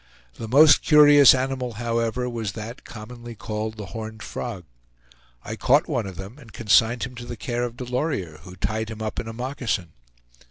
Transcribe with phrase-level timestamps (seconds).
[0.33, 4.63] The most curious animal, however, was that commonly called the horned frog.
[5.43, 8.89] I caught one of them and consigned him to the care of Delorier, who tied
[8.89, 9.89] him up in a moccasin.